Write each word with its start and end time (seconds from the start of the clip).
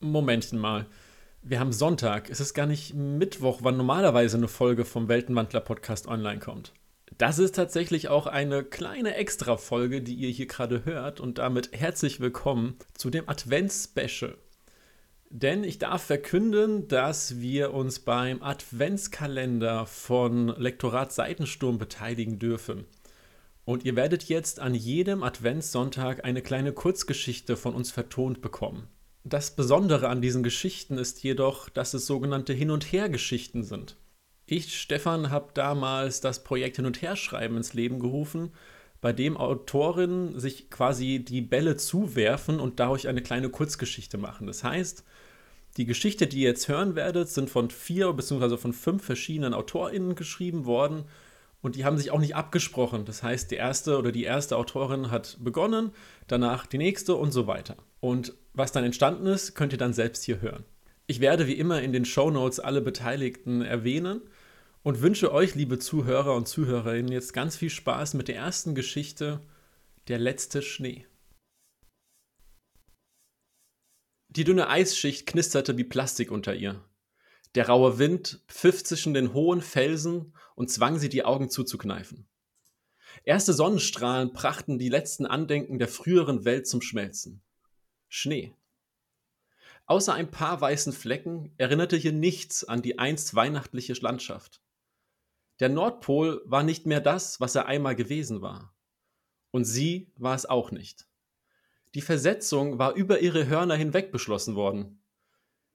Momentchen 0.00 0.58
mal. 0.58 0.86
Wir 1.42 1.60
haben 1.60 1.72
Sonntag. 1.72 2.30
Es 2.30 2.40
ist 2.40 2.54
gar 2.54 2.66
nicht 2.66 2.94
Mittwoch, 2.94 3.60
wann 3.62 3.76
normalerweise 3.76 4.38
eine 4.38 4.48
Folge 4.48 4.86
vom 4.86 5.08
Weltenwandler-Podcast 5.08 6.08
online 6.08 6.38
kommt. 6.38 6.72
Das 7.18 7.38
ist 7.38 7.54
tatsächlich 7.54 8.08
auch 8.08 8.26
eine 8.26 8.64
kleine 8.64 9.16
Extra-Folge, 9.16 10.00
die 10.00 10.14
ihr 10.14 10.30
hier 10.30 10.46
gerade 10.46 10.86
hört. 10.86 11.20
Und 11.20 11.36
damit 11.36 11.72
herzlich 11.72 12.18
willkommen 12.18 12.76
zu 12.94 13.10
dem 13.10 13.28
Advents-Special. 13.28 14.38
Denn 15.28 15.64
ich 15.64 15.78
darf 15.78 16.02
verkünden, 16.02 16.88
dass 16.88 17.38
wir 17.38 17.74
uns 17.74 17.98
beim 17.98 18.42
Adventskalender 18.42 19.84
von 19.84 20.48
Lektorat 20.48 21.12
Seitensturm 21.12 21.76
beteiligen 21.76 22.38
dürfen. 22.38 22.86
Und 23.66 23.84
ihr 23.84 23.96
werdet 23.96 24.24
jetzt 24.24 24.60
an 24.60 24.74
jedem 24.74 25.22
Adventssonntag 25.22 26.24
eine 26.24 26.40
kleine 26.40 26.72
Kurzgeschichte 26.72 27.58
von 27.58 27.74
uns 27.74 27.90
vertont 27.90 28.40
bekommen. 28.40 28.88
Das 29.24 29.54
Besondere 29.54 30.08
an 30.08 30.22
diesen 30.22 30.42
Geschichten 30.42 30.96
ist 30.96 31.22
jedoch, 31.22 31.68
dass 31.68 31.92
es 31.92 32.06
sogenannte 32.06 32.54
Hin- 32.54 32.70
und 32.70 32.90
Her-Geschichten 32.90 33.62
sind. 33.62 33.96
Ich, 34.46 34.80
Stefan, 34.80 35.30
habe 35.30 35.50
damals 35.52 36.22
das 36.22 36.42
Projekt 36.42 36.76
Hin- 36.76 36.86
und 36.86 37.02
Herschreiben 37.02 37.58
ins 37.58 37.74
Leben 37.74 38.00
gerufen, 38.00 38.50
bei 39.02 39.12
dem 39.12 39.36
Autorinnen 39.36 40.40
sich 40.40 40.70
quasi 40.70 41.22
die 41.22 41.42
Bälle 41.42 41.76
zuwerfen 41.76 42.60
und 42.60 42.80
dadurch 42.80 43.08
eine 43.08 43.22
kleine 43.22 43.50
Kurzgeschichte 43.50 44.16
machen. 44.16 44.46
Das 44.46 44.64
heißt, 44.64 45.04
die 45.76 45.84
Geschichte, 45.86 46.26
die 46.26 46.40
ihr 46.40 46.48
jetzt 46.48 46.68
hören 46.68 46.96
werdet, 46.96 47.28
sind 47.28 47.50
von 47.50 47.70
vier 47.70 48.12
bzw. 48.14 48.56
von 48.56 48.72
fünf 48.72 49.04
verschiedenen 49.04 49.54
AutorInnen 49.54 50.14
geschrieben 50.14 50.64
worden 50.64 51.04
und 51.62 51.76
die 51.76 51.84
haben 51.84 51.98
sich 51.98 52.10
auch 52.10 52.18
nicht 52.18 52.36
abgesprochen. 52.36 53.04
Das 53.04 53.22
heißt, 53.22 53.50
die 53.50 53.56
erste 53.56 53.98
oder 53.98 54.12
die 54.12 54.24
erste 54.24 54.56
Autorin 54.56 55.10
hat 55.10 55.36
begonnen, 55.40 55.92
danach 56.26 56.66
die 56.66 56.78
nächste 56.78 57.14
und 57.14 57.32
so 57.32 57.46
weiter. 57.46 57.76
Und 58.00 58.34
was 58.52 58.72
dann 58.72 58.84
entstanden 58.84 59.26
ist, 59.26 59.54
könnt 59.54 59.72
ihr 59.72 59.78
dann 59.78 59.92
selbst 59.92 60.24
hier 60.24 60.40
hören. 60.40 60.64
Ich 61.06 61.20
werde 61.20 61.46
wie 61.46 61.58
immer 61.58 61.82
in 61.82 61.92
den 61.92 62.04
Show 62.04 62.30
Notes 62.30 62.60
alle 62.60 62.80
Beteiligten 62.80 63.62
erwähnen 63.62 64.22
und 64.82 65.02
wünsche 65.02 65.32
euch, 65.32 65.54
liebe 65.54 65.78
Zuhörer 65.78 66.34
und 66.34 66.48
Zuhörerinnen, 66.48 67.12
jetzt 67.12 67.32
ganz 67.32 67.56
viel 67.56 67.70
Spaß 67.70 68.14
mit 68.14 68.28
der 68.28 68.36
ersten 68.36 68.74
Geschichte 68.74 69.40
Der 70.08 70.18
letzte 70.18 70.62
Schnee. 70.62 71.06
Die 74.28 74.44
dünne 74.44 74.68
Eisschicht 74.68 75.26
knisterte 75.26 75.76
wie 75.76 75.84
Plastik 75.84 76.30
unter 76.30 76.54
ihr. 76.54 76.84
Der 77.56 77.66
raue 77.66 77.98
Wind 77.98 78.44
pfiff 78.46 78.84
zwischen 78.84 79.12
den 79.12 79.34
hohen 79.34 79.60
Felsen 79.60 80.34
und 80.54 80.70
zwang 80.70 80.98
sie, 81.00 81.08
die 81.08 81.24
Augen 81.24 81.50
zuzukneifen. 81.50 82.28
Erste 83.24 83.52
Sonnenstrahlen 83.52 84.32
brachten 84.32 84.78
die 84.78 84.88
letzten 84.88 85.26
Andenken 85.26 85.78
der 85.78 85.88
früheren 85.88 86.44
Welt 86.44 86.68
zum 86.68 86.80
Schmelzen. 86.80 87.42
Schnee. 88.10 88.52
Außer 89.86 90.12
ein 90.12 90.30
paar 90.30 90.60
weißen 90.60 90.92
Flecken 90.92 91.54
erinnerte 91.58 91.96
hier 91.96 92.12
nichts 92.12 92.64
an 92.64 92.82
die 92.82 92.98
einst 92.98 93.34
weihnachtliche 93.34 93.94
Landschaft. 93.94 94.60
Der 95.60 95.68
Nordpol 95.68 96.42
war 96.44 96.64
nicht 96.64 96.86
mehr 96.86 97.00
das, 97.00 97.40
was 97.40 97.54
er 97.54 97.66
einmal 97.66 97.94
gewesen 97.94 98.42
war. 98.42 98.74
Und 99.52 99.64
sie 99.64 100.12
war 100.16 100.34
es 100.34 100.44
auch 100.44 100.72
nicht. 100.72 101.06
Die 101.94 102.00
Versetzung 102.02 102.78
war 102.78 102.94
über 102.94 103.20
ihre 103.20 103.46
Hörner 103.46 103.76
hinweg 103.76 104.10
beschlossen 104.10 104.54
worden. 104.54 105.02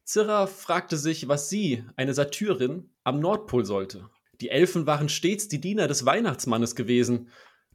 Zirra 0.03 0.45
fragte 0.47 0.97
sich, 0.97 1.27
was 1.27 1.49
sie, 1.49 1.85
eine 1.95 2.13
Satyrin, 2.13 2.89
am 3.03 3.19
Nordpol 3.19 3.65
sollte. 3.65 4.09
Die 4.41 4.49
Elfen 4.49 4.85
waren 4.85 5.07
stets 5.07 5.47
die 5.47 5.61
Diener 5.61 5.87
des 5.87 6.05
Weihnachtsmannes 6.05 6.75
gewesen, 6.75 7.29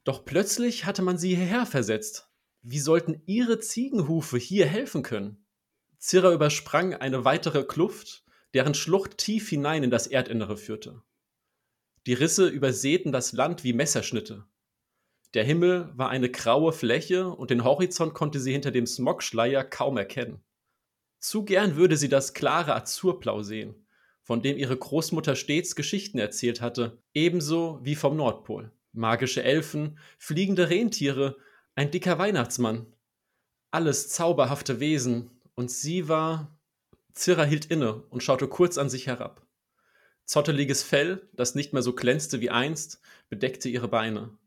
doch 0.05 0.24
plötzlich 0.24 0.84
hatte 0.84 1.02
man 1.02 1.17
sie 1.17 1.34
hierher 1.34 1.64
versetzt. 1.64 2.30
Wie 2.62 2.78
sollten 2.78 3.22
ihre 3.27 3.58
Ziegenhufe 3.58 4.36
hier 4.36 4.66
helfen 4.66 5.03
können? 5.03 5.44
Zirra 5.98 6.33
übersprang 6.33 6.94
eine 6.94 7.25
weitere 7.25 7.64
Kluft, 7.64 8.25
deren 8.55 8.75
Schlucht 8.75 9.19
tief 9.19 9.48
hinein 9.48 9.83
in 9.83 9.91
das 9.91 10.06
Erdinnere 10.06 10.56
führte. 10.56 11.02
Die 12.06 12.14
Risse 12.14 12.48
übersäten 12.48 13.12
das 13.12 13.33
Land 13.33 13.64
wie 13.64 13.72
Messerschnitte. 13.72 14.45
Der 15.35 15.45
Himmel 15.45 15.90
war 15.95 16.11
eine 16.11 16.30
graue 16.30 16.73
Fläche 16.73 17.29
und 17.29 17.51
den 17.51 17.64
Horizont 17.64 18.14
konnte 18.14 18.40
sie 18.40 18.52
hinter 18.52 18.70
dem 18.70 18.86
Smogschleier 18.86 19.62
kaum 19.64 19.96
erkennen. 19.96 20.42
Zu 21.18 21.45
gern 21.45 21.77
würde 21.77 21.96
sie 21.96 22.08
das 22.08 22.35
klare 22.35 22.74
Azurblau 22.74 23.42
sehen, 23.42 23.86
von 24.23 24.42
dem 24.42 24.56
ihre 24.56 24.77
Großmutter 24.77 25.36
stets 25.36 25.77
Geschichten 25.77 26.18
erzählt 26.18 26.61
hatte, 26.61 27.02
ebenso 27.14 27.79
wie 27.83 27.95
vom 27.95 28.17
Nordpol. 28.17 28.73
Magische 28.92 29.42
Elfen, 29.42 29.98
fliegende 30.18 30.68
Rentiere, 30.68 31.36
ein 31.75 31.91
dicker 31.91 32.19
Weihnachtsmann. 32.19 32.86
Alles 33.70 34.08
zauberhafte 34.08 34.81
Wesen, 34.81 35.31
und 35.55 35.70
sie 35.70 36.08
war. 36.08 36.58
Zirra 37.13 37.45
hielt 37.45 37.67
inne 37.67 38.03
und 38.05 38.23
schaute 38.23 38.48
kurz 38.48 38.79
an 38.79 38.89
sich 38.89 39.07
herab. 39.07 39.47
Zotteliges 40.25 40.83
Fell, 40.83 41.29
das 41.33 41.55
nicht 41.55 41.73
mehr 41.73 41.83
so 41.83 41.92
glänzte 41.92 42.41
wie 42.41 42.51
einst, 42.51 43.01
bedeckte 43.29 43.69
ihre 43.69 43.89
Beine. 43.89 44.39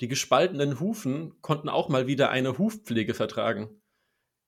Die 0.00 0.08
gespaltenen 0.08 0.80
Hufen 0.80 1.40
konnten 1.42 1.68
auch 1.68 1.88
mal 1.88 2.06
wieder 2.06 2.30
eine 2.30 2.56
Hufpflege 2.56 3.14
vertragen 3.14 3.78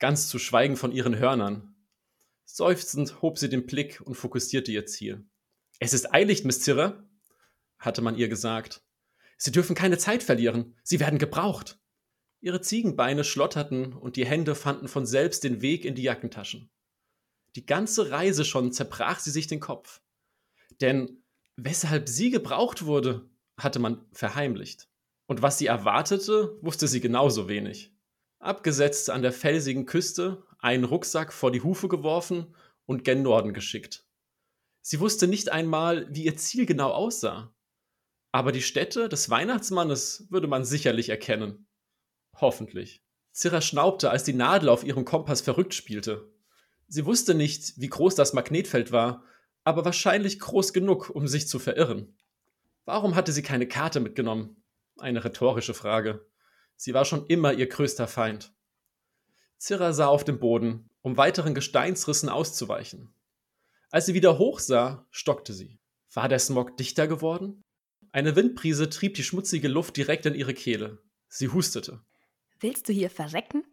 ganz 0.00 0.28
zu 0.28 0.40
schweigen 0.40 0.76
von 0.76 0.90
ihren 0.90 1.16
Hörnern. 1.16 1.76
Seufzend 2.44 3.22
hob 3.22 3.38
sie 3.38 3.48
den 3.48 3.66
Blick 3.66 4.00
und 4.00 4.16
fokussierte 4.16 4.72
ihr 4.72 4.86
Ziel. 4.86 5.24
Es 5.78 5.92
ist 5.92 6.12
eilig, 6.12 6.44
Miss 6.44 6.62
Zirre, 6.62 7.08
hatte 7.78 8.02
man 8.02 8.16
ihr 8.16 8.28
gesagt. 8.28 8.82
Sie 9.36 9.52
dürfen 9.52 9.76
keine 9.76 9.98
Zeit 9.98 10.24
verlieren, 10.24 10.76
sie 10.82 10.98
werden 10.98 11.20
gebraucht. 11.20 11.78
Ihre 12.40 12.60
Ziegenbeine 12.60 13.24
schlotterten 13.24 13.92
und 13.92 14.16
die 14.16 14.26
Hände 14.26 14.54
fanden 14.54 14.88
von 14.88 15.06
selbst 15.06 15.44
den 15.44 15.60
Weg 15.62 15.84
in 15.84 15.94
die 15.94 16.02
Jackentaschen. 16.02 16.70
Die 17.56 17.66
ganze 17.66 18.10
Reise 18.10 18.44
schon 18.44 18.72
zerbrach 18.72 19.18
sie 19.18 19.30
sich 19.30 19.46
den 19.46 19.60
Kopf. 19.60 20.00
Denn 20.80 21.22
weshalb 21.56 22.08
sie 22.08 22.30
gebraucht 22.30 22.86
wurde, 22.86 23.28
hatte 23.58 23.78
man 23.78 24.06
verheimlicht. 24.12 24.88
Und 25.26 25.42
was 25.42 25.58
sie 25.58 25.66
erwartete, 25.66 26.58
wusste 26.62 26.88
sie 26.88 27.00
genauso 27.00 27.48
wenig 27.48 27.92
abgesetzt 28.40 29.10
an 29.10 29.22
der 29.22 29.32
felsigen 29.32 29.86
Küste, 29.86 30.42
einen 30.58 30.84
Rucksack 30.84 31.32
vor 31.32 31.52
die 31.52 31.62
Hufe 31.62 31.88
geworfen 31.88 32.54
und 32.86 33.04
gen 33.04 33.22
Norden 33.22 33.54
geschickt. 33.54 34.06
Sie 34.82 34.98
wusste 34.98 35.28
nicht 35.28 35.52
einmal, 35.52 36.08
wie 36.10 36.24
ihr 36.24 36.36
Ziel 36.36 36.66
genau 36.66 36.90
aussah. 36.90 37.54
Aber 38.32 38.50
die 38.52 38.62
Stätte 38.62 39.08
des 39.08 39.28
Weihnachtsmannes 39.28 40.26
würde 40.30 40.48
man 40.48 40.64
sicherlich 40.64 41.10
erkennen. 41.10 41.66
Hoffentlich. 42.40 43.02
Zirra 43.32 43.60
schnaubte, 43.60 44.10
als 44.10 44.24
die 44.24 44.32
Nadel 44.32 44.68
auf 44.68 44.84
ihrem 44.84 45.04
Kompass 45.04 45.40
verrückt 45.40 45.74
spielte. 45.74 46.28
Sie 46.88 47.06
wusste 47.06 47.34
nicht, 47.34 47.74
wie 47.76 47.88
groß 47.88 48.14
das 48.14 48.32
Magnetfeld 48.32 48.92
war, 48.92 49.24
aber 49.62 49.84
wahrscheinlich 49.84 50.40
groß 50.40 50.72
genug, 50.72 51.10
um 51.10 51.28
sich 51.28 51.46
zu 51.46 51.58
verirren. 51.58 52.16
Warum 52.84 53.14
hatte 53.14 53.32
sie 53.32 53.42
keine 53.42 53.68
Karte 53.68 54.00
mitgenommen? 54.00 54.62
Eine 54.98 55.24
rhetorische 55.24 55.74
Frage. 55.74 56.26
Sie 56.76 56.94
war 56.94 57.04
schon 57.04 57.26
immer 57.26 57.52
ihr 57.52 57.68
größter 57.68 58.08
Feind. 58.08 58.52
Zirra 59.58 59.92
sah 59.92 60.06
auf 60.06 60.24
den 60.24 60.40
Boden, 60.40 60.88
um 61.02 61.16
weiteren 61.16 61.54
Gesteinsrissen 61.54 62.28
auszuweichen. 62.28 63.14
Als 63.90 64.06
sie 64.06 64.14
wieder 64.14 64.38
hoch 64.38 64.58
sah, 64.58 65.06
stockte 65.10 65.52
sie. 65.52 65.78
War 66.12 66.28
der 66.28 66.38
Smog 66.38 66.76
dichter 66.76 67.06
geworden? 67.06 67.62
Eine 68.12 68.34
Windbrise 68.34 68.88
trieb 68.88 69.14
die 69.14 69.22
schmutzige 69.22 69.68
Luft 69.68 69.96
direkt 69.96 70.26
in 70.26 70.34
ihre 70.34 70.54
Kehle. 70.54 71.02
Sie 71.28 71.48
hustete. 71.48 72.00
Willst 72.60 72.86
du 72.90 72.92
hier 72.92 73.08
verrecken? 73.08 73.64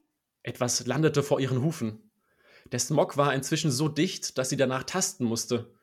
Etwas 0.43 0.85
landete 0.85 1.21
vor 1.21 1.41
ihren 1.41 1.61
Hufen. 1.61 2.09
Der 2.71 2.79
Smog 2.79 3.17
war 3.17 3.33
inzwischen 3.33 3.69
so 3.69 3.89
dicht, 3.89 4.37
dass 4.37 4.47
sie 4.49 4.55
danach 4.55 4.83
tasten 4.83 5.25
musste. 5.25 5.73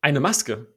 Eine 0.00 0.20
Maske. 0.20 0.72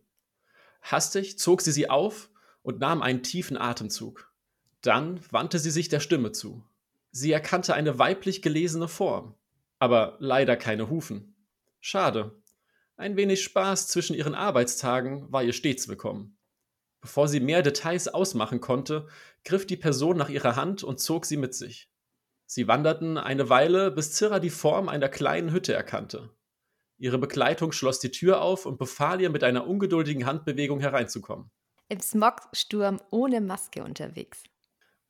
Hastig 0.82 1.38
zog 1.38 1.62
sie 1.62 1.72
sie 1.72 1.88
auf 1.88 2.32
und 2.64 2.80
nahm 2.80 3.04
einen 3.04 3.22
tiefen 3.22 3.56
Atemzug. 3.56 4.34
Dann 4.82 5.20
wandte 5.32 5.60
sie 5.60 5.70
sich 5.70 5.88
der 5.88 6.00
Stimme 6.00 6.32
zu. 6.32 6.64
Sie 7.12 7.32
erkannte 7.32 7.76
eine 7.76 8.00
weiblich 8.00 8.42
gelesene 8.42 8.88
Form, 8.88 9.36
aber 9.78 10.18
leider 10.20 10.58
keine 10.58 10.90
Hufen. 10.90 11.36
Schade. 11.80 12.42
Ein 12.98 13.16
wenig 13.16 13.44
Spaß 13.44 13.90
zwischen 13.90 14.16
ihren 14.16 14.34
Arbeitstagen 14.34 15.32
war 15.32 15.44
ihr 15.44 15.54
stets 15.54 15.88
willkommen. 15.88 16.35
Bevor 17.06 17.28
sie 17.28 17.40
mehr 17.40 17.62
Details 17.62 18.08
ausmachen 18.08 18.62
konnte, 18.62 19.06
griff 19.44 19.68
die 19.68 19.78
Person 19.78 20.18
nach 20.18 20.30
ihrer 20.30 20.56
Hand 20.56 20.84
und 20.84 21.00
zog 21.00 21.28
sie 21.28 21.38
mit 21.38 21.54
sich. 21.54 21.88
Sie 22.48 22.68
wanderten 22.68 23.20
eine 23.20 23.48
Weile, 23.48 23.92
bis 23.92 24.14
Zirra 24.14 24.40
die 24.40 24.50
Form 24.50 24.90
einer 24.90 25.08
kleinen 25.08 25.52
Hütte 25.52 25.76
erkannte. 25.76 26.32
Ihre 26.98 27.20
Begleitung 27.20 27.74
schloss 27.74 28.00
die 28.00 28.10
Tür 28.10 28.42
auf 28.42 28.66
und 28.66 28.80
befahl 28.80 29.22
ihr 29.22 29.30
mit 29.30 29.44
einer 29.44 29.68
ungeduldigen 29.68 30.26
Handbewegung 30.26 30.80
hereinzukommen. 30.80 31.52
Im 31.90 32.00
Smogsturm 32.00 33.00
ohne 33.12 33.40
Maske 33.40 33.84
unterwegs 33.84 34.42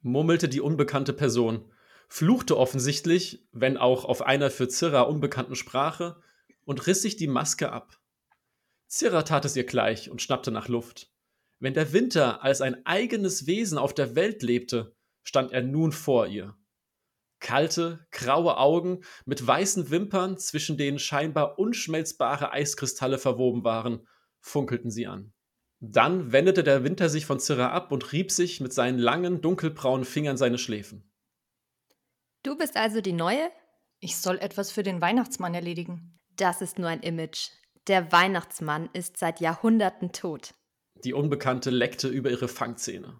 murmelte 0.02 0.50
die 0.50 0.60
unbekannte 0.60 1.14
Person, 1.14 1.64
fluchte 2.10 2.58
offensichtlich, 2.58 3.48
wenn 3.54 3.78
auch 3.78 4.04
auf 4.04 4.22
einer 4.22 4.52
für 4.52 4.68
Zirra 4.68 5.04
unbekannten 5.04 5.56
Sprache, 5.56 6.22
und 6.66 6.88
riss 6.88 7.04
sich 7.04 7.16
die 7.16 7.28
Maske 7.28 7.72
ab. 7.72 8.02
Zirra 8.88 9.22
tat 9.22 9.46
es 9.46 9.56
ihr 9.56 9.66
gleich 9.66 10.10
und 10.10 10.22
schnappte 10.22 10.52
nach 10.52 10.68
Luft. 10.68 11.15
Wenn 11.66 11.74
der 11.74 11.94
Winter 11.94 12.44
als 12.44 12.62
ein 12.62 12.86
eigenes 12.86 13.48
Wesen 13.48 13.80
auf 13.80 13.96
der 13.96 14.16
Welt 14.16 14.44
lebte, 14.44 14.96
stand 15.24 15.52
er 15.52 15.64
nun 15.64 15.92
vor 15.92 16.28
ihr. 16.28 16.56
Kalte, 17.40 18.06
graue 18.12 18.58
Augen 18.58 19.04
mit 19.26 19.48
weißen 19.48 19.90
Wimpern, 19.90 20.38
zwischen 20.38 20.78
denen 20.78 21.00
scheinbar 21.00 21.58
unschmelzbare 21.58 22.52
Eiskristalle 22.52 23.18
verwoben 23.18 23.64
waren, 23.64 24.08
funkelten 24.42 24.92
sie 24.92 25.08
an. 25.08 25.34
Dann 25.80 26.32
wendete 26.32 26.64
der 26.64 26.84
Winter 26.84 27.10
sich 27.10 27.26
von 27.26 27.40
Zirra 27.40 27.72
ab 27.72 27.92
und 27.92 28.12
rieb 28.12 28.30
sich 28.30 28.62
mit 28.62 28.72
seinen 28.72 29.00
langen, 29.00 29.42
dunkelbraunen 29.42 30.06
Fingern 30.06 30.38
seine 30.38 30.60
Schläfen. 30.60 31.12
Du 32.44 32.56
bist 32.56 32.78
also 32.78 33.02
die 33.02 33.12
Neue? 33.12 33.50
Ich 34.00 34.18
soll 34.18 34.38
etwas 34.38 34.70
für 34.70 34.84
den 34.84 35.02
Weihnachtsmann 35.02 35.56
erledigen. 35.56 36.20
Das 36.36 36.62
ist 36.62 36.78
nur 36.78 36.90
ein 36.90 37.02
Image. 37.02 37.50
Der 37.88 38.12
Weihnachtsmann 38.12 38.88
ist 38.94 39.18
seit 39.18 39.40
Jahrhunderten 39.40 40.12
tot. 40.12 40.54
Die 41.06 41.14
Unbekannte 41.14 41.70
leckte 41.70 42.08
über 42.08 42.32
ihre 42.32 42.48
Fangzähne. 42.48 43.20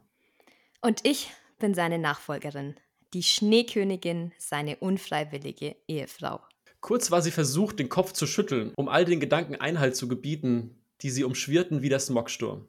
Und 0.82 1.06
ich 1.06 1.32
bin 1.60 1.76
seine 1.76 2.00
Nachfolgerin, 2.00 2.76
die 3.14 3.22
Schneekönigin, 3.22 4.34
seine 4.40 4.78
unfreiwillige 4.78 5.76
Ehefrau. 5.88 6.42
Kurz 6.82 7.12
war 7.12 7.22
sie 7.22 7.30
versucht, 7.30 7.78
den 7.78 7.90
Kopf 7.90 8.12
zu 8.14 8.26
schütteln, 8.26 8.74
um 8.76 8.90
all 8.90 9.06
den 9.06 9.20
Gedanken 9.20 9.56
Einhalt 9.56 9.96
zu 9.96 10.08
gebieten, 10.08 10.82
die 11.02 11.12
sie 11.12 11.24
umschwirrten 11.24 11.84
wie 11.84 11.90
der 11.90 12.00
Smogsturm. 12.00 12.68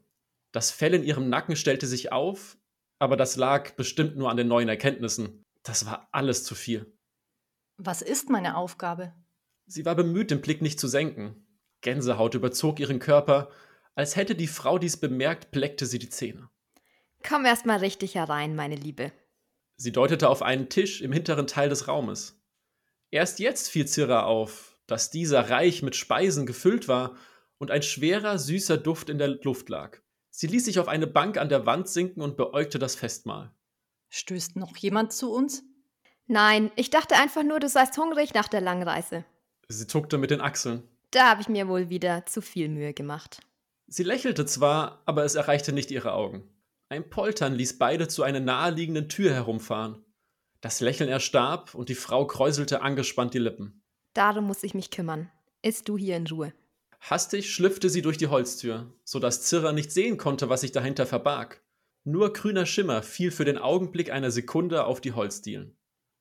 Das 0.53 0.71
Fell 0.71 0.93
in 0.93 1.03
ihrem 1.03 1.31
Nacken 1.31 1.57
stellte 1.57 1.87
sich 1.87 2.13
auf, 2.13 2.59
aber 2.99 3.17
das 3.17 3.37
lag 3.37 3.71
bestimmt 3.73 4.17
nur 4.17 4.31
an 4.31 4.37
den 4.37 4.49
neuen 4.49 4.69
Erkenntnissen. 4.69 5.43
Das 5.63 5.87
war 5.87 6.09
alles 6.13 6.45
zu 6.45 6.55
viel. 6.55 6.93
Was 7.79 8.03
ist 8.03 8.29
meine 8.29 8.57
Aufgabe? 8.59 9.15
Sie 9.67 9.87
war 9.87 9.95
bemüht, 9.95 10.31
den 10.31 10.43
Blick 10.43 10.61
nicht 10.61 10.79
zu 10.79 10.89
senken. 10.89 11.47
Gänsehaut 11.81 12.35
überzog 12.35 12.81
ihren 12.81 12.99
Körper. 12.99 13.51
Als 13.97 14.15
hätte 14.15 14.35
die 14.35 14.47
Frau 14.47 14.79
dies 14.79 14.99
bemerkt, 14.99 15.51
bleckte 15.51 15.87
sie 15.87 15.99
die 15.99 16.11
Zähne. 16.11 16.51
Komm 17.27 17.47
erst 17.47 17.65
mal 17.65 17.79
richtig 17.79 18.15
herein, 18.15 18.55
meine 18.55 18.77
Liebe. 18.77 19.11
Sie 19.77 19.91
deutete 19.91 20.29
auf 20.29 20.43
einen 20.43 20.69
Tisch 20.69 21.01
im 21.01 21.13
hinteren 21.13 21.47
Teil 21.47 21.71
des 21.71 21.89
Raumes. 21.89 22.39
Erst 23.11 23.39
jetzt 23.39 23.71
fiel 23.71 23.87
Zirra 23.87 24.25
auf, 24.25 24.77
dass 24.87 25.11
dieser 25.11 25.49
reich 25.49 25.83
mit 25.83 25.97
Speisen 25.97 26.45
gefüllt 26.45 26.89
war 26.89 27.17
und 27.57 27.71
ein 27.71 27.83
schwerer, 27.83 28.39
süßer 28.39 28.77
Duft 28.77 29.09
in 29.09 29.17
der 29.17 29.29
Luft 29.29 29.71
lag. 29.71 29.99
Sie 30.31 30.47
ließ 30.47 30.67
sich 30.67 30.79
auf 30.79 30.89
eine 30.89 31.07
Bank 31.07 31.39
an 31.39 31.49
der 31.49 31.65
Wand 31.65 31.89
sinken 31.89 32.21
und 32.21 32.37
beäugte 32.37 32.79
das 32.79 32.97
Festmahl. 32.97 33.51
Stößt 34.11 34.57
noch 34.57 34.77
jemand 34.77 35.15
zu 35.15 35.33
uns? 35.33 35.65
Nein, 36.27 36.71
ich 36.77 36.91
dachte 36.91 37.17
einfach 37.17 37.45
nur, 37.45 37.61
du 37.61 37.69
seist 37.71 37.97
hungrig 37.97 38.35
nach 38.35 38.49
der 38.49 38.61
langen 38.61 38.83
Reise. 38.83 39.25
Sie 39.69 39.87
zuckte 39.87 40.19
mit 40.19 40.31
den 40.31 40.43
Achseln. 40.43 40.83
Da 41.13 41.31
habe 41.31 41.41
ich 41.41 41.49
mir 41.49 41.67
wohl 41.67 41.89
wieder 41.89 42.27
zu 42.27 42.43
viel 42.43 42.69
Mühe 42.69 42.93
gemacht. 42.93 43.41
Sie 43.87 44.03
lächelte 44.03 44.47
zwar, 44.47 45.03
aber 45.07 45.25
es 45.25 45.35
erreichte 45.35 45.73
nicht 45.73 45.91
ihre 45.91 46.13
Augen. 46.13 46.49
Ein 46.89 47.09
Poltern 47.09 47.55
ließ 47.55 47.79
beide 47.79 48.09
zu 48.09 48.23
einer 48.23 48.41
naheliegenden 48.41 49.09
Tür 49.09 49.33
herumfahren. 49.33 50.05
Das 50.61 50.81
Lächeln 50.81 51.09
erstarb 51.09 51.75
und 51.75 51.89
die 51.89 51.95
Frau 51.95 52.27
kräuselte 52.27 52.83
angespannt 52.83 53.35
die 53.35 53.39
Lippen. 53.39 53.83
Darum 54.15 54.45
muss 54.47 54.63
ich 54.63 54.75
mich 54.75 54.91
kümmern. 54.91 55.31
Ist 55.63 55.89
du 55.89 55.97
hier 55.99 56.17
in 56.17 56.27
Ruhe. 56.27 56.53
Hastig 57.01 57.53
schlüpfte 57.53 57.91
sie 57.91 58.03
durch 58.03 58.19
die 58.19 58.29
Holztür, 58.29 58.93
so 59.05 59.19
dass 59.19 59.43
Zirra 59.43 59.73
nicht 59.73 59.93
sehen 59.93 60.17
konnte, 60.17 60.49
was 60.49 60.63
sich 60.63 60.73
dahinter 60.73 61.07
verbarg. 61.07 61.63
Nur 62.05 62.33
grüner 62.33 62.67
Schimmer 62.67 63.03
fiel 63.03 63.31
für 63.31 63.45
den 63.45 63.59
Augenblick 63.59 64.11
einer 64.11 64.31
Sekunde 64.31 64.85
auf 64.85 65.01
die 65.01 65.13
Holzdielen. 65.13 65.77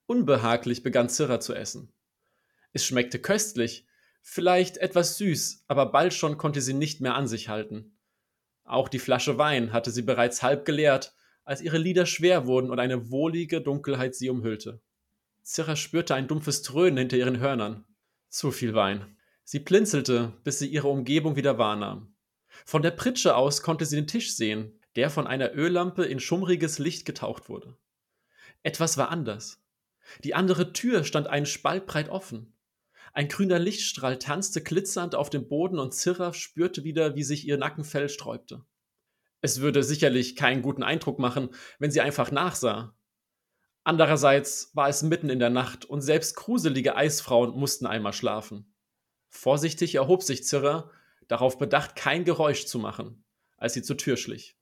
Unbehaglich 0.07 0.83
begann 0.83 1.09
Zirra 1.09 1.39
zu 1.39 1.53
essen. 1.53 1.91
Es 2.73 2.85
schmeckte 2.85 3.19
köstlich, 3.19 3.87
vielleicht 4.27 4.77
etwas 4.77 5.17
süß, 5.19 5.65
aber 5.67 5.91
bald 5.91 6.11
schon 6.11 6.37
konnte 6.37 6.59
sie 6.59 6.73
nicht 6.73 6.99
mehr 6.99 7.13
an 7.13 7.27
sich 7.27 7.47
halten. 7.47 7.95
Auch 8.63 8.89
die 8.89 8.97
Flasche 8.97 9.37
Wein 9.37 9.71
hatte 9.71 9.91
sie 9.91 10.01
bereits 10.01 10.41
halb 10.41 10.65
geleert, 10.65 11.13
als 11.43 11.61
ihre 11.61 11.77
Lider 11.77 12.07
schwer 12.07 12.47
wurden 12.47 12.71
und 12.71 12.79
eine 12.79 13.11
wohlige 13.11 13.61
Dunkelheit 13.61 14.15
sie 14.15 14.31
umhüllte. 14.31 14.81
Zirra 15.43 15.75
spürte 15.75 16.15
ein 16.15 16.27
dumpfes 16.27 16.63
Dröhnen 16.63 16.97
hinter 16.97 17.17
ihren 17.17 17.37
Hörnern. 17.37 17.85
Zu 18.27 18.49
viel 18.49 18.73
Wein. 18.73 19.15
Sie 19.43 19.59
blinzelte, 19.59 20.33
bis 20.43 20.57
sie 20.57 20.67
ihre 20.67 20.87
Umgebung 20.87 21.35
wieder 21.35 21.59
wahrnahm. 21.59 22.15
Von 22.65 22.81
der 22.81 22.91
Pritsche 22.91 23.35
aus 23.35 23.61
konnte 23.61 23.85
sie 23.85 23.95
den 23.95 24.07
Tisch 24.07 24.35
sehen, 24.35 24.81
der 24.95 25.11
von 25.11 25.27
einer 25.27 25.53
Öllampe 25.53 26.03
in 26.03 26.19
schummriges 26.19 26.79
Licht 26.79 27.05
getaucht 27.05 27.47
wurde. 27.47 27.77
Etwas 28.63 28.97
war 28.97 29.09
anders. 29.09 29.63
Die 30.23 30.33
andere 30.33 30.73
Tür 30.73 31.03
stand 31.03 31.27
einen 31.27 31.45
Spalt 31.45 31.85
breit 31.85 32.09
offen. 32.09 32.54
Ein 33.15 33.29
grüner 33.29 33.59
Lichtstrahl 33.59 34.19
tanzte 34.19 34.61
glitzernd 34.61 35.15
auf 35.15 35.29
dem 35.29 35.47
Boden 35.47 35.79
und 35.79 35.93
Zirra 35.93 36.33
spürte 36.33 36.83
wieder, 36.83 37.15
wie 37.15 37.23
sich 37.23 37.47
ihr 37.47 37.57
Nackenfell 37.57 38.09
sträubte. 38.09 38.65
Es 39.39 39.61
würde 39.61 39.83
sicherlich 39.83 40.35
keinen 40.35 40.61
guten 40.61 40.83
Eindruck 40.83 41.17
machen, 41.17 41.49
wenn 41.79 41.91
sie 41.91 42.01
einfach 42.01 42.29
nachsah. 42.31 42.93
Andererseits 43.85 44.71
war 44.73 44.89
es 44.89 45.01
mitten 45.01 45.29
in 45.29 45.39
der 45.39 45.49
Nacht 45.49 45.85
und 45.85 46.01
selbst 46.01 46.35
gruselige 46.35 46.97
Eisfrauen 46.97 47.57
mussten 47.57 47.85
einmal 47.85 48.11
schlafen. 48.11 48.75
Vorsichtig 49.29 49.95
erhob 49.95 50.21
sich 50.21 50.43
Zirra, 50.43 50.91
darauf 51.29 51.57
bedacht, 51.57 51.95
kein 51.95 52.25
Geräusch 52.25 52.65
zu 52.65 52.79
machen, 52.79 53.23
als 53.55 53.75
sie 53.75 53.81
zur 53.81 53.97
Tür 53.97 54.17
schlich. 54.17 54.57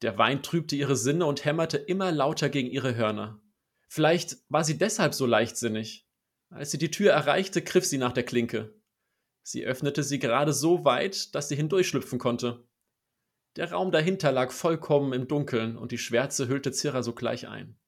Der 0.00 0.16
Wein 0.16 0.42
trübte 0.42 0.76
ihre 0.76 0.96
Sinne 0.96 1.26
und 1.26 1.44
hämmerte 1.44 1.76
immer 1.76 2.10
lauter 2.10 2.48
gegen 2.48 2.70
ihre 2.70 2.96
Hörner. 2.96 3.42
Vielleicht 3.86 4.38
war 4.48 4.64
sie 4.64 4.78
deshalb 4.78 5.12
so 5.12 5.26
leichtsinnig. 5.26 6.08
Als 6.52 6.70
sie 6.70 6.78
die 6.78 6.90
Tür 6.90 7.12
erreichte, 7.12 7.62
griff 7.62 7.86
sie 7.86 7.96
nach 7.96 8.12
der 8.12 8.24
Klinke. 8.24 8.74
Sie 9.42 9.64
öffnete 9.64 10.02
sie 10.02 10.18
gerade 10.18 10.52
so 10.52 10.84
weit, 10.84 11.34
dass 11.34 11.48
sie 11.48 11.56
hindurchschlüpfen 11.56 12.18
konnte. 12.18 12.68
Der 13.56 13.72
Raum 13.72 13.90
dahinter 13.90 14.32
lag 14.32 14.52
vollkommen 14.52 15.14
im 15.14 15.28
Dunkeln 15.28 15.78
und 15.78 15.92
die 15.92 15.98
Schwärze 15.98 16.48
hüllte 16.48 16.70
Zirra 16.70 17.02
sogleich 17.02 17.48
ein. 17.48 17.78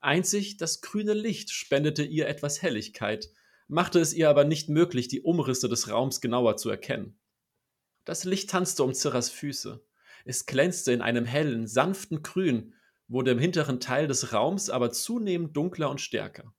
Einzig 0.00 0.56
das 0.56 0.80
grüne 0.80 1.14
Licht 1.14 1.50
spendete 1.52 2.02
ihr 2.02 2.26
etwas 2.26 2.62
Helligkeit, 2.62 3.30
machte 3.68 4.00
es 4.00 4.12
ihr 4.12 4.28
aber 4.28 4.44
nicht 4.44 4.68
möglich, 4.68 5.06
die 5.06 5.22
Umrisse 5.22 5.68
des 5.68 5.88
Raums 5.88 6.20
genauer 6.20 6.56
zu 6.56 6.70
erkennen. 6.70 7.20
Das 8.04 8.24
Licht 8.24 8.50
tanzte 8.50 8.82
um 8.82 8.92
Zirras 8.92 9.30
Füße. 9.30 9.86
Es 10.24 10.46
glänzte 10.46 10.92
in 10.92 11.00
einem 11.00 11.26
hellen, 11.26 11.68
sanften 11.68 12.22
Grün, 12.22 12.74
wurde 13.06 13.30
im 13.30 13.38
hinteren 13.38 13.78
Teil 13.78 14.08
des 14.08 14.32
Raums 14.32 14.68
aber 14.68 14.90
zunehmend 14.90 15.56
dunkler 15.56 15.90
und 15.90 16.00
stärker. 16.00 16.54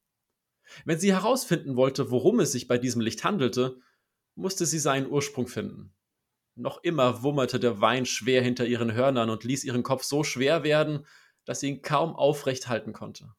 Wenn 0.86 1.00
sie 1.00 1.14
herausfinden 1.14 1.76
wollte, 1.76 2.12
worum 2.12 2.40
es 2.40 2.52
sich 2.52 2.68
bei 2.68 2.78
diesem 2.78 3.02
Licht 3.02 3.24
handelte, 3.24 3.80
musste 4.36 4.66
sie 4.66 4.80
seinen 4.80 5.10
Ursprung 5.10 5.48
finden. 5.48 5.94
Noch 6.56 6.84
immer 6.84 7.24
wummerte 7.24 7.60
der 7.60 7.82
Wein 7.82 8.06
schwer 8.06 8.42
hinter 8.42 8.66
ihren 8.66 8.94
Hörnern 8.94 9.30
und 9.30 9.44
ließ 9.44 9.64
ihren 9.64 9.84
Kopf 9.84 10.04
so 10.04 10.24
schwer 10.24 10.64
werden, 10.64 11.06
dass 11.46 11.62
sie 11.62 11.70
ihn 11.70 11.82
kaum 11.82 12.16
aufrecht 12.16 12.68
halten 12.68 12.94
konnte. 12.94 13.34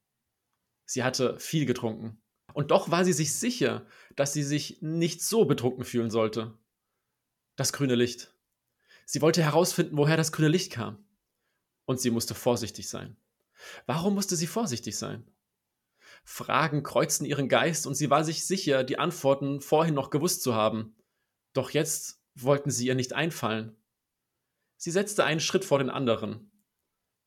Sie 0.87 1.05
hatte 1.05 1.39
viel 1.39 1.67
getrunken. 1.67 2.21
Und 2.53 2.71
doch 2.71 2.91
war 2.91 3.05
sie 3.05 3.13
sich 3.13 3.35
sicher, 3.35 3.87
dass 4.17 4.33
sie 4.33 4.43
sich 4.43 4.83
nicht 4.83 5.23
so 5.23 5.45
betrunken 5.45 5.85
fühlen 5.85 6.11
sollte. 6.11 6.59
Das 7.57 7.73
grüne 7.73 7.95
Licht. 7.95 8.35
Sie 9.05 9.21
wollte 9.21 9.43
herausfinden, 9.43 9.97
woher 9.97 10.17
das 10.17 10.33
grüne 10.33 10.49
Licht 10.49 10.73
kam. 10.73 11.05
Und 11.85 12.01
sie 12.01 12.11
musste 12.11 12.35
vorsichtig 12.35 12.89
sein. 12.89 13.17
Warum 13.87 14.15
musste 14.15 14.37
sie 14.37 14.47
vorsichtig 14.47 14.97
sein? 14.97 15.31
Fragen 16.25 16.83
kreuzten 16.83 17.27
ihren 17.27 17.49
Geist 17.49 17.87
und 17.87 17.95
sie 17.95 18.11
war 18.11 18.25
sich 18.25 18.47
sicher, 18.47 18.85
die 18.85 18.99
Antworten 18.99 19.61
vorhin 19.61 19.95
noch 19.95 20.11
gewusst 20.11 20.43
zu 20.43 20.55
haben. 20.55 20.97
Doch 21.53 21.71
jetzt 21.71 22.23
wollten 22.35 22.71
sie 22.71 22.87
ihr 22.87 22.95
nicht 22.95 23.13
einfallen. 23.13 23.77
Sie 24.77 24.91
setzte 24.91 25.25
einen 25.25 25.41
Schritt 25.41 25.65
vor 25.65 25.79
den 25.79 25.91
anderen. 25.91 26.51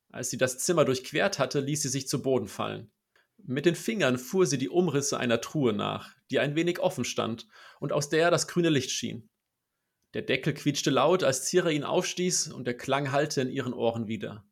Als 0.10 0.30
sie 0.30 0.38
das 0.38 0.60
Zimmer 0.60 0.86
durchquert 0.86 1.40
hatte, 1.40 1.60
ließ 1.60 1.82
sie 1.82 1.90
sich 1.90 2.08
zu 2.08 2.22
Boden 2.22 2.48
fallen. 2.48 2.92
Mit 3.38 3.66
den 3.66 3.76
Fingern 3.76 4.18
fuhr 4.18 4.46
sie 4.46 4.58
die 4.58 4.70
Umrisse 4.70 5.18
einer 5.18 5.42
Truhe 5.42 5.74
nach, 5.74 6.16
die 6.32 6.40
ein 6.40 6.56
wenig 6.56 6.80
offen 6.80 7.04
stand 7.04 7.48
und 7.80 7.92
aus 7.92 8.10
der 8.10 8.32
das 8.32 8.48
grüne 8.48 8.70
Licht 8.70 8.92
schien. 8.92 9.30
Der 10.14 10.22
Deckel 10.22 10.54
quietschte 10.54 10.92
laut, 10.92 11.24
als 11.24 11.46
Zira 11.46 11.70
ihn 11.70 11.84
aufstieß, 11.84 12.50
und 12.50 12.66
der 12.66 12.78
Klang 12.78 13.12
hallte 13.12 13.42
in 13.42 13.50
ihren 13.50 13.74
Ohren 13.74 14.08
wieder. 14.08 14.46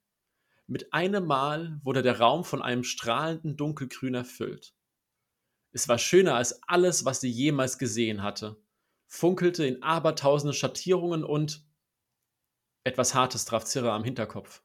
Mit 0.68 0.94
einem 0.94 1.26
Mal 1.26 1.80
wurde 1.84 2.02
der 2.02 2.20
Raum 2.20 2.44
von 2.44 2.62
einem 2.62 2.84
strahlenden 2.84 3.58
Dunkelgrün 3.58 4.16
erfüllt. 4.16 4.74
Es 5.74 5.88
war 5.88 5.98
schöner 5.98 6.36
als 6.36 6.62
alles, 6.64 7.06
was 7.06 7.22
sie 7.22 7.30
jemals 7.30 7.78
gesehen 7.78 8.24
hatte, 8.24 8.62
funkelte 9.08 9.66
in 9.66 9.84
abertausende 9.84 10.54
Schattierungen 10.54 11.24
und 11.24 11.66
etwas 12.84 13.14
Hartes 13.14 13.46
traf 13.46 13.66
Zirra 13.66 13.96
am 13.96 14.04
Hinterkopf. 14.04 14.62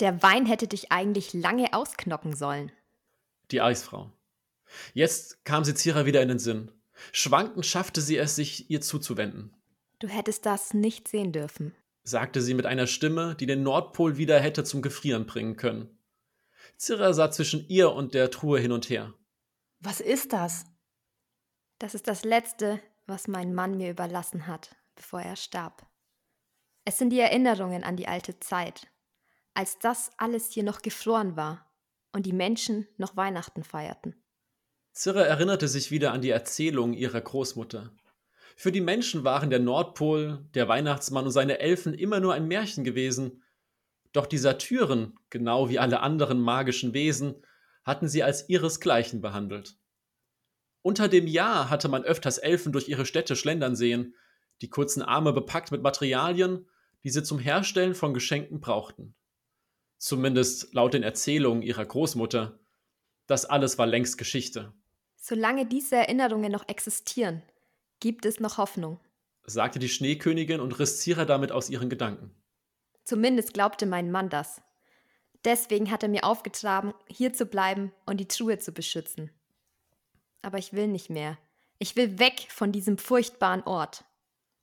Der 0.00 0.22
Wein 0.22 0.46
hätte 0.46 0.66
dich 0.66 0.90
eigentlich 0.90 1.32
lange 1.32 1.72
ausknocken 1.72 2.34
sollen. 2.34 2.72
Die 3.50 3.60
Eisfrau. 3.60 4.12
Jetzt 4.92 5.44
kam 5.44 5.64
sie 5.64 5.74
Zira 5.74 6.06
wieder 6.06 6.22
in 6.22 6.28
den 6.28 6.38
Sinn. 6.38 6.72
Schwankend 7.12 7.66
schaffte 7.66 8.00
sie 8.00 8.16
es, 8.16 8.34
sich 8.34 8.70
ihr 8.70 8.80
zuzuwenden. 8.80 9.54
Du 10.00 10.08
hättest 10.08 10.46
das 10.46 10.74
nicht 10.74 11.06
sehen 11.08 11.32
dürfen 11.32 11.74
sagte 12.04 12.42
sie 12.42 12.54
mit 12.54 12.66
einer 12.66 12.86
Stimme, 12.86 13.34
die 13.34 13.46
den 13.46 13.62
Nordpol 13.62 14.16
wieder 14.16 14.38
hätte 14.38 14.62
zum 14.62 14.82
Gefrieren 14.82 15.26
bringen 15.26 15.56
können. 15.56 15.98
Zirra 16.76 17.12
sah 17.12 17.30
zwischen 17.30 17.66
ihr 17.68 17.92
und 17.92 18.14
der 18.14 18.30
Truhe 18.30 18.60
hin 18.60 18.72
und 18.72 18.88
her. 18.90 19.14
Was 19.80 20.00
ist 20.00 20.32
das? 20.32 20.66
Das 21.78 21.94
ist 21.94 22.06
das 22.06 22.24
Letzte, 22.24 22.80
was 23.06 23.26
mein 23.26 23.54
Mann 23.54 23.76
mir 23.76 23.90
überlassen 23.90 24.46
hat, 24.46 24.76
bevor 24.94 25.20
er 25.20 25.36
starb. 25.36 25.86
Es 26.84 26.98
sind 26.98 27.10
die 27.10 27.20
Erinnerungen 27.20 27.82
an 27.82 27.96
die 27.96 28.08
alte 28.08 28.38
Zeit, 28.40 28.86
als 29.54 29.78
das 29.78 30.10
alles 30.18 30.50
hier 30.50 30.62
noch 30.62 30.82
gefroren 30.82 31.36
war 31.36 31.70
und 32.12 32.26
die 32.26 32.32
Menschen 32.32 32.86
noch 32.98 33.16
Weihnachten 33.16 33.64
feierten. 33.64 34.22
Zirra 34.92 35.22
erinnerte 35.22 35.68
sich 35.68 35.90
wieder 35.90 36.12
an 36.12 36.20
die 36.20 36.30
Erzählung 36.30 36.92
ihrer 36.92 37.20
Großmutter. 37.20 37.90
Für 38.56 38.72
die 38.72 38.80
Menschen 38.80 39.24
waren 39.24 39.50
der 39.50 39.58
Nordpol, 39.58 40.44
der 40.54 40.68
Weihnachtsmann 40.68 41.24
und 41.24 41.32
seine 41.32 41.58
Elfen 41.58 41.94
immer 41.94 42.20
nur 42.20 42.34
ein 42.34 42.46
Märchen 42.46 42.84
gewesen. 42.84 43.42
Doch 44.12 44.26
die 44.26 44.38
Satyren, 44.38 45.18
genau 45.30 45.68
wie 45.68 45.78
alle 45.78 46.00
anderen 46.00 46.40
magischen 46.40 46.94
Wesen, 46.94 47.34
hatten 47.84 48.08
sie 48.08 48.22
als 48.22 48.48
ihresgleichen 48.48 49.20
behandelt. 49.20 49.76
Unter 50.82 51.08
dem 51.08 51.26
Jahr 51.26 51.70
hatte 51.70 51.88
man 51.88 52.04
öfters 52.04 52.38
Elfen 52.38 52.72
durch 52.72 52.88
ihre 52.88 53.06
Städte 53.06 53.36
schlendern 53.36 53.74
sehen, 53.74 54.14
die 54.60 54.68
kurzen 54.68 55.02
Arme 55.02 55.32
bepackt 55.32 55.72
mit 55.72 55.82
Materialien, 55.82 56.68
die 57.02 57.10
sie 57.10 57.22
zum 57.22 57.38
Herstellen 57.38 57.94
von 57.94 58.14
Geschenken 58.14 58.60
brauchten. 58.60 59.14
Zumindest 59.98 60.72
laut 60.74 60.94
den 60.94 61.02
Erzählungen 61.02 61.62
ihrer 61.62 61.84
Großmutter. 61.84 62.58
Das 63.26 63.46
alles 63.46 63.78
war 63.78 63.86
längst 63.86 64.18
Geschichte. 64.18 64.72
Solange 65.16 65.66
diese 65.66 65.96
Erinnerungen 65.96 66.52
noch 66.52 66.68
existieren, 66.68 67.42
gibt 68.04 68.26
es 68.26 68.38
noch 68.38 68.58
Hoffnung, 68.58 69.00
sagte 69.46 69.78
die 69.78 69.88
Schneekönigin 69.88 70.60
und 70.60 70.78
riss 70.78 71.00
Zira 71.00 71.24
damit 71.24 71.52
aus 71.52 71.70
ihren 71.70 71.88
Gedanken. 71.88 72.34
Zumindest 73.02 73.54
glaubte 73.54 73.86
mein 73.86 74.10
Mann 74.10 74.28
das. 74.28 74.60
Deswegen 75.42 75.90
hat 75.90 76.02
er 76.02 76.10
mir 76.10 76.24
aufgetragen, 76.24 76.92
hier 77.08 77.32
zu 77.32 77.46
bleiben 77.46 77.92
und 78.04 78.18
die 78.18 78.28
Truhe 78.28 78.58
zu 78.58 78.72
beschützen. 78.72 79.30
Aber 80.42 80.58
ich 80.58 80.74
will 80.74 80.86
nicht 80.86 81.08
mehr. 81.08 81.38
Ich 81.78 81.96
will 81.96 82.18
weg 82.18 82.46
von 82.50 82.72
diesem 82.72 82.98
furchtbaren 82.98 83.62
Ort. 83.62 84.04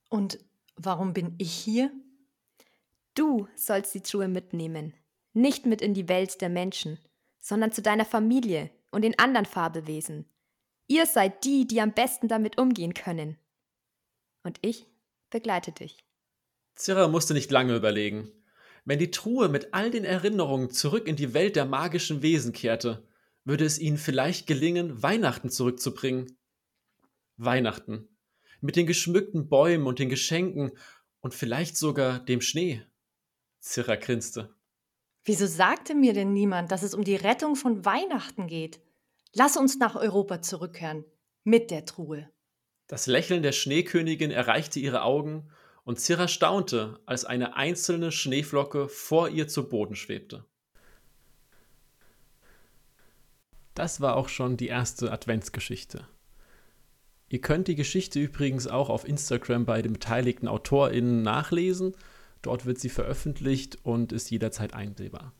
Und 0.08 0.38
warum 0.76 1.12
bin 1.12 1.34
ich 1.38 1.52
hier? 1.52 1.90
Du 3.14 3.48
sollst 3.56 3.92
die 3.92 4.02
Truhe 4.02 4.28
mitnehmen. 4.28 4.94
Nicht 5.32 5.66
mit 5.66 5.82
in 5.82 5.94
die 5.94 6.08
Welt 6.08 6.40
der 6.40 6.48
Menschen, 6.48 6.96
sondern 7.40 7.72
zu 7.72 7.82
deiner 7.82 8.04
Familie 8.04 8.70
und 8.92 9.02
den 9.02 9.18
anderen 9.18 9.46
Fabelwesen. 9.46 10.26
Ihr 10.88 11.06
seid 11.06 11.44
die, 11.44 11.66
die 11.66 11.80
am 11.80 11.92
besten 11.92 12.28
damit 12.28 12.58
umgehen 12.58 12.94
können. 12.94 13.38
Und 14.42 14.58
ich 14.62 14.86
begleite 15.30 15.72
dich. 15.72 16.04
Zirra 16.74 17.08
musste 17.08 17.34
nicht 17.34 17.50
lange 17.50 17.76
überlegen. 17.76 18.30
Wenn 18.84 18.98
die 18.98 19.10
Truhe 19.10 19.48
mit 19.48 19.74
all 19.74 19.90
den 19.90 20.04
Erinnerungen 20.04 20.70
zurück 20.70 21.06
in 21.06 21.16
die 21.16 21.34
Welt 21.34 21.56
der 21.56 21.64
magischen 21.64 22.22
Wesen 22.22 22.52
kehrte, 22.52 23.06
würde 23.44 23.64
es 23.64 23.78
ihnen 23.78 23.98
vielleicht 23.98 24.46
gelingen, 24.46 25.02
Weihnachten 25.02 25.50
zurückzubringen. 25.50 26.38
Weihnachten. 27.36 28.08
Mit 28.60 28.76
den 28.76 28.86
geschmückten 28.86 29.48
Bäumen 29.48 29.86
und 29.86 29.98
den 29.98 30.08
Geschenken 30.08 30.72
und 31.20 31.34
vielleicht 31.34 31.76
sogar 31.76 32.18
dem 32.20 32.40
Schnee. 32.40 32.82
Zirra 33.60 33.96
grinste. 33.96 34.54
Wieso 35.24 35.46
sagte 35.46 35.94
mir 35.94 36.14
denn 36.14 36.32
niemand, 36.32 36.72
dass 36.72 36.82
es 36.82 36.94
um 36.94 37.04
die 37.04 37.16
Rettung 37.16 37.54
von 37.54 37.84
Weihnachten 37.84 38.48
geht? 38.48 38.80
Lass 39.34 39.56
uns 39.56 39.78
nach 39.78 39.94
Europa 39.96 40.42
zurückkehren. 40.42 41.04
Mit 41.44 41.70
der 41.70 41.86
Truhe. 41.86 42.30
Das 42.86 43.06
Lächeln 43.06 43.42
der 43.42 43.52
Schneekönigin 43.52 44.30
erreichte 44.30 44.78
ihre 44.78 45.02
Augen 45.02 45.50
und 45.84 45.98
Zirra 45.98 46.28
staunte, 46.28 47.00
als 47.06 47.24
eine 47.24 47.56
einzelne 47.56 48.12
Schneeflocke 48.12 48.88
vor 48.88 49.30
ihr 49.30 49.48
zu 49.48 49.68
Boden 49.68 49.96
schwebte. 49.96 50.44
Das 53.74 54.02
war 54.02 54.16
auch 54.16 54.28
schon 54.28 54.58
die 54.58 54.68
erste 54.68 55.10
Adventsgeschichte. 55.10 56.06
Ihr 57.30 57.40
könnt 57.40 57.68
die 57.68 57.74
Geschichte 57.74 58.20
übrigens 58.20 58.66
auch 58.66 58.90
auf 58.90 59.08
Instagram 59.08 59.64
bei 59.64 59.80
den 59.80 59.94
beteiligten 59.94 60.46
AutorInnen 60.46 61.22
nachlesen. 61.22 61.96
Dort 62.42 62.66
wird 62.66 62.78
sie 62.78 62.90
veröffentlicht 62.90 63.78
und 63.82 64.12
ist 64.12 64.30
jederzeit 64.30 64.74
einsehbar. 64.74 65.32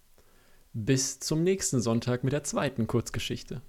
Bis 0.73 1.21
zum 1.21 1.43
nächsten 1.43 1.83
Sonntag 1.83 2.25
mit 2.25 2.33
der 2.33 2.45
zweiten 2.45 2.87
Kurzgeschichte. 2.87 3.61